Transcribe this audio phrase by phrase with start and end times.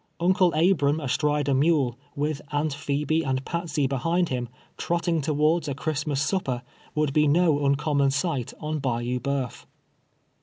[0.19, 5.75] Uncle Al)i'aui astride a mule, with Aunt riiebe and Patsey behind him, trotting towards a
[5.75, 6.63] Christmas supper,
[6.95, 9.65] would be no uncommon sight on Bayou Bo^uf.